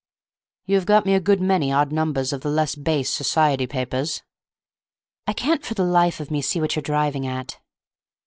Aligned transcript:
"You 0.65 0.77
have 0.77 0.87
got 0.87 1.05
me 1.05 1.13
a 1.13 1.19
good 1.19 1.39
many 1.39 1.71
odd 1.71 1.91
numbers 1.91 2.33
of 2.33 2.41
the 2.41 2.49
less 2.49 2.73
base 2.73 3.11
society 3.13 3.67
papers." 3.67 4.23
"I 5.27 5.33
can't 5.33 5.63
for 5.63 5.75
the 5.75 5.83
life 5.83 6.19
of 6.19 6.31
me 6.31 6.41
see 6.41 6.59
what 6.59 6.75
you're 6.75 6.81
driving 6.81 7.27
at." 7.27 7.59